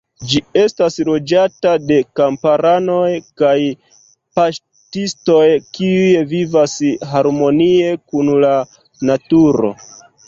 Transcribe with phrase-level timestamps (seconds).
[0.29, 3.11] Ĝi estas loĝata de kamparanoj
[3.41, 3.53] kaj
[4.39, 5.45] paŝtistoj
[5.79, 6.77] kiuj vivas
[7.13, 8.59] harmonie kun la
[9.13, 9.73] naturo.